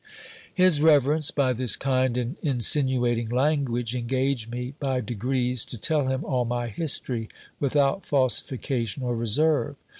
[0.51, 6.25] His reverence, by this kind and insinuating language, engaged me by degrees to tell him
[6.25, 9.75] all' my history, without falsification or reserve.